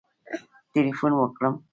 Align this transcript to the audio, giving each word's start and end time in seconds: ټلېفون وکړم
ټلېفون 0.71 1.11
وکړم 1.19 1.53